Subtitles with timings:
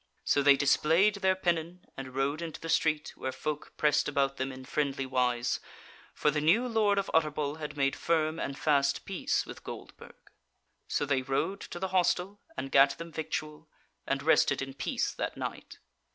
[0.23, 4.51] So they displayed their pennon, and rode into the street, where folk pressed about them
[4.51, 5.59] in friendly wise;
[6.15, 10.15] for the new Lord of Utterbol had made firm and fast peace with Goldburg.
[10.87, 13.69] So they rode to the hostel, and gat them victual,
[14.07, 15.77] and rested in peace that night.